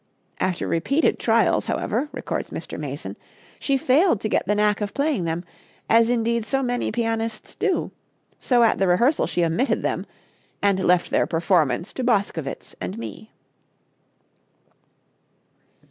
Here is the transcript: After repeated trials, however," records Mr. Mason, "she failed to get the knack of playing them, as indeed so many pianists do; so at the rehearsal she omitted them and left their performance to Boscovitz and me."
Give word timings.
After 0.39 0.67
repeated 0.67 1.19
trials, 1.19 1.65
however," 1.65 2.09
records 2.11 2.49
Mr. 2.49 2.75
Mason, 2.79 3.15
"she 3.59 3.77
failed 3.77 4.19
to 4.21 4.29
get 4.29 4.47
the 4.47 4.55
knack 4.55 4.81
of 4.81 4.95
playing 4.95 5.25
them, 5.25 5.45
as 5.87 6.09
indeed 6.09 6.43
so 6.43 6.63
many 6.63 6.91
pianists 6.91 7.53
do; 7.53 7.91
so 8.39 8.63
at 8.63 8.79
the 8.79 8.87
rehearsal 8.87 9.27
she 9.27 9.45
omitted 9.45 9.83
them 9.83 10.07
and 10.59 10.83
left 10.83 11.11
their 11.11 11.27
performance 11.27 11.93
to 11.93 12.03
Boscovitz 12.03 12.73
and 12.81 12.97
me." 12.97 13.31